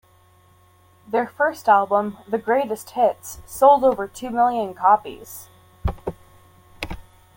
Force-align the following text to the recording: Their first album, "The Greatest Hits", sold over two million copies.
Their 1.07 1.27
first 1.27 1.69
album, 1.69 2.17
"The 2.27 2.39
Greatest 2.39 2.89
Hits", 2.89 3.39
sold 3.45 3.83
over 3.83 4.07
two 4.07 4.31
million 4.31 4.73
copies. 4.73 5.47